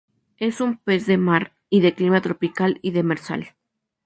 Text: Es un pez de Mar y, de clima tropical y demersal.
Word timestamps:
Es 0.37 0.61
un 0.61 0.77
pez 0.77 1.05
de 1.05 1.19
Mar 1.19 1.53
y, 1.69 1.81
de 1.81 1.93
clima 1.93 2.21
tropical 2.21 2.79
y 2.81 2.89
demersal. 2.89 3.49